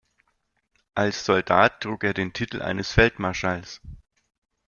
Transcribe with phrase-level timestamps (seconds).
[0.95, 3.81] Als Soldat trug er den Titel eines Feldmarschalls.